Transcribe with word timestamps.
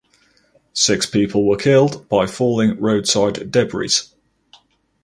Six 0.73 1.05
people 1.05 1.45
were 1.45 1.57
killed 1.57 2.09
by 2.09 2.25
falling 2.25 2.79
roadside 2.79 3.51
debris. 3.51 3.91